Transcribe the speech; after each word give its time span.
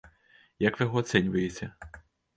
Як 0.67 0.79
вы 0.79 0.87
яго 0.87 0.97
ацэньваеце? 1.05 1.65